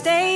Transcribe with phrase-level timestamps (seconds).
[0.00, 0.29] stay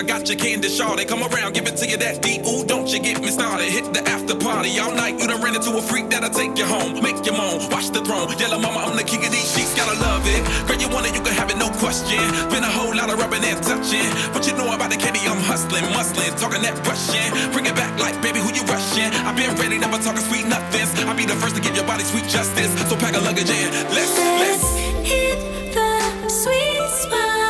[0.00, 1.04] I got your candy shawty.
[1.04, 2.40] Come around, give it to you that deep.
[2.48, 3.68] Ooh, don't you get me started.
[3.68, 5.20] Hit the after party all night.
[5.20, 7.04] You done ran into a freak that'll take you home.
[7.04, 8.32] Make you moan, watch the throne.
[8.40, 9.76] Yellow mama, I'm the king of these sheets.
[9.76, 10.40] Gotta love it.
[10.64, 12.16] Girl, you want it, you can have it, no question.
[12.48, 14.08] Been a whole lot of rubbing and touching.
[14.32, 17.52] But you know about the candy, I'm hustling, muscling, talking that Russian.
[17.52, 19.12] Bring it back like, baby, who you rushing?
[19.28, 20.96] I've been ready, never talking sweet nothings.
[21.04, 22.72] I'll be the first to give your body sweet justice.
[22.88, 23.68] So pack a luggage in.
[23.92, 24.64] Let's, let's
[25.04, 25.44] hit
[25.76, 25.92] the
[26.32, 27.49] sweet spot.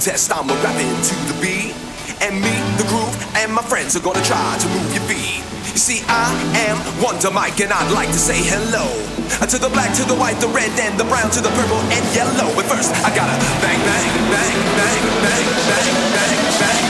[0.00, 1.76] Test, I'm a rapping to the beat.
[2.24, 5.44] And me, the groove, and my friends are gonna try to move your feet.
[5.72, 6.32] You see, I
[6.68, 8.88] am Wonder Mike, and I'd like to say hello.
[9.44, 12.04] To the black, to the white, the red, and the brown, to the purple and
[12.16, 12.48] yellow.
[12.56, 16.89] But first, I gotta bang, bang, bang, bang, bang, bang, bang, bang, bang,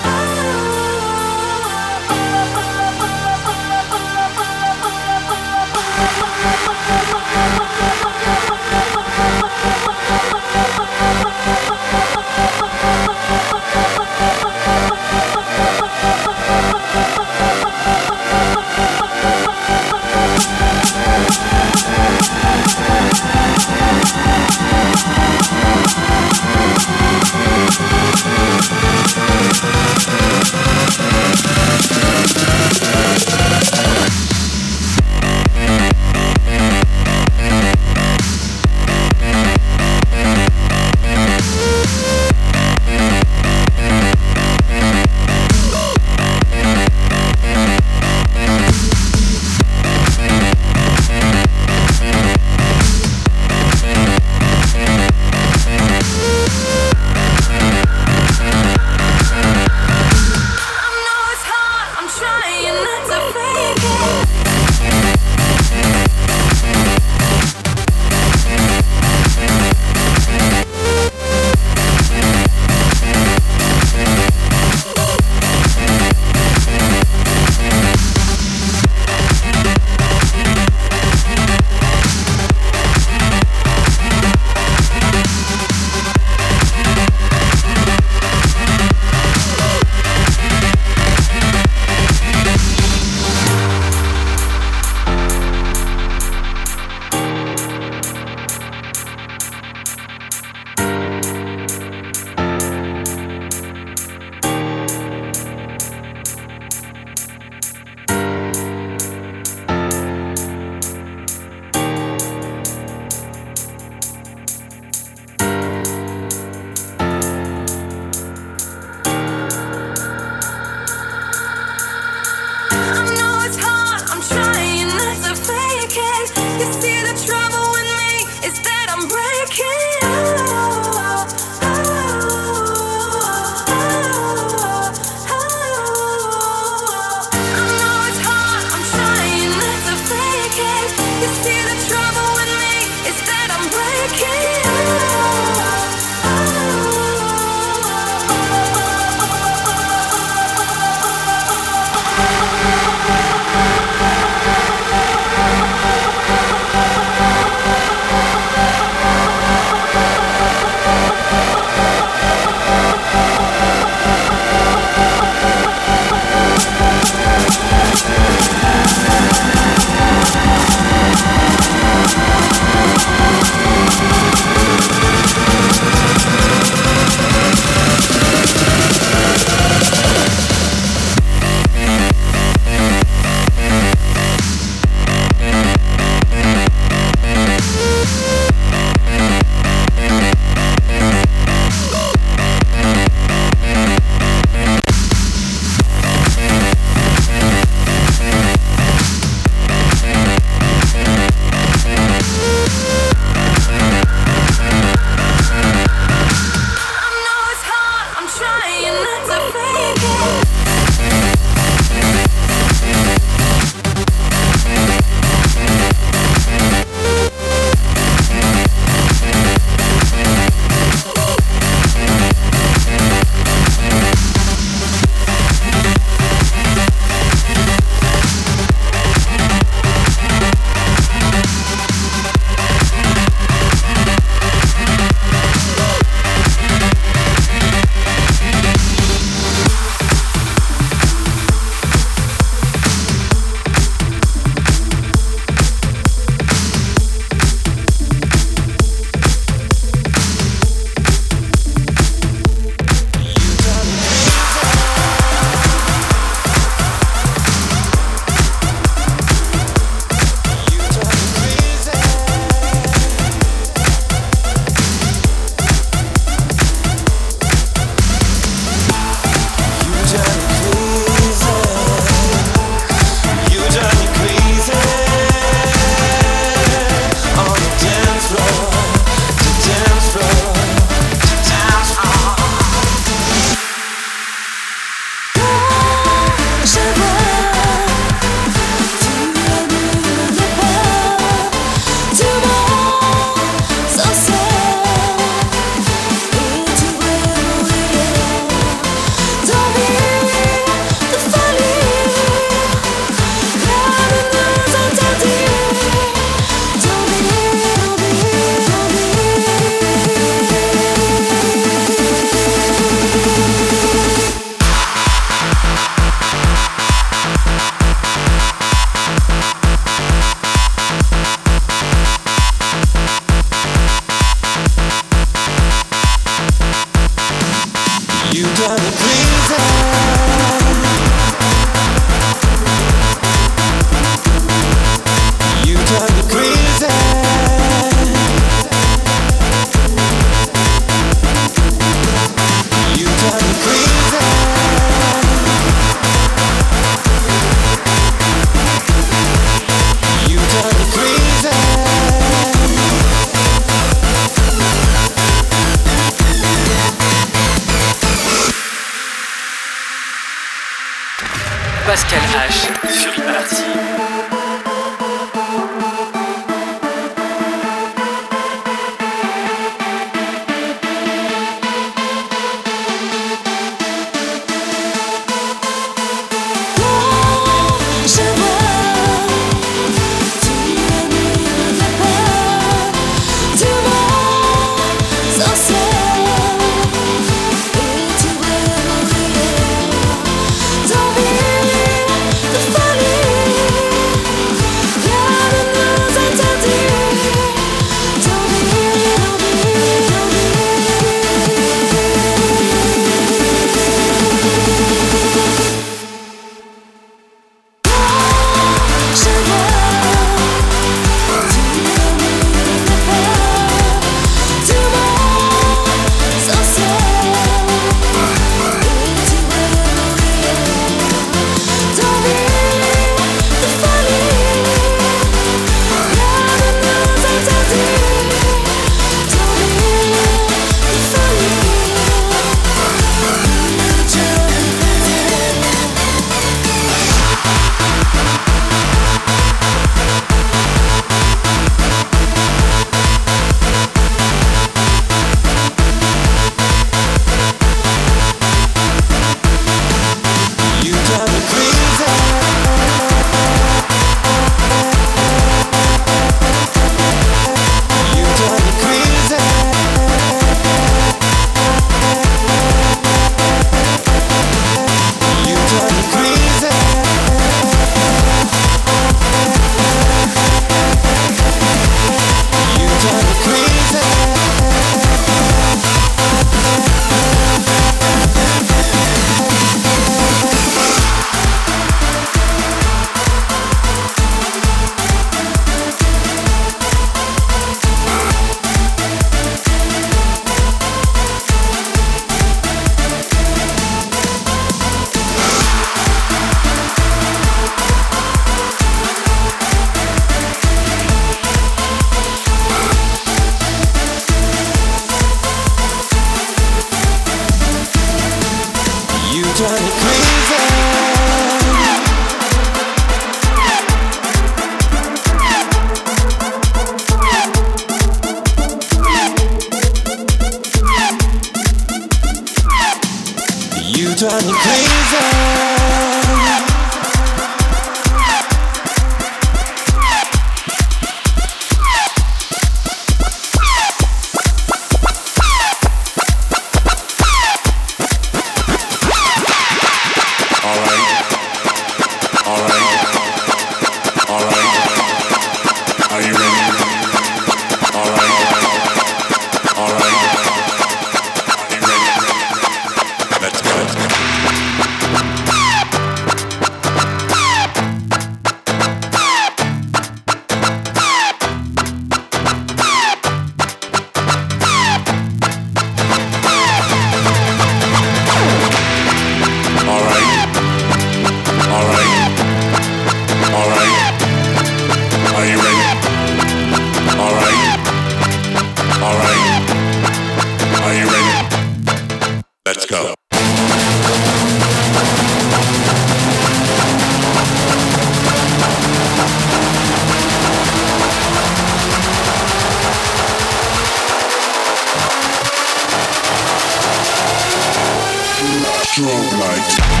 [599.01, 600.00] strobe light.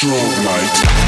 [0.00, 0.99] Strong light.